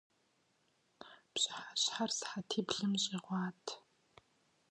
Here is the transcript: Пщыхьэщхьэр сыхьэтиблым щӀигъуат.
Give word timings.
Пщыхьэщхьэр 1.33 2.11
сыхьэтиблым 2.17 2.93
щӀигъуат. 3.01 3.65